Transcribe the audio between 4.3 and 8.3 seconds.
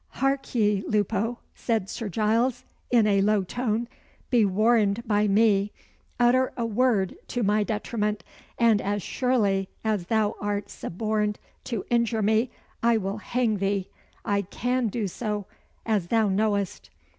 "Be warned by me. Utter a word to my detriment,